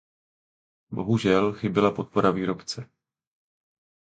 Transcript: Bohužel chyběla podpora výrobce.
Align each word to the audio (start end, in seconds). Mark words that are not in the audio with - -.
Bohužel 0.91 1.53
chyběla 1.53 1.91
podpora 1.91 2.31
výrobce. 2.31 2.89